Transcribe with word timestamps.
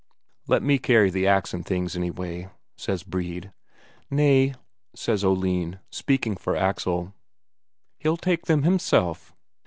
"Let 0.47 0.63
me 0.63 0.79
carry 0.79 1.11
the 1.11 1.27
ax 1.27 1.53
and 1.53 1.63
things, 1.63 1.95
anyway," 1.95 2.49
says 2.75 3.03
Brede. 3.03 3.51
"Nay," 4.09 4.55
says 4.95 5.23
Oline, 5.23 5.77
speaking 5.91 6.35
for 6.37 6.55
Axel. 6.55 7.13
"He'll 7.99 8.17
take 8.17 8.47
them 8.47 8.63
himself." 8.63 9.35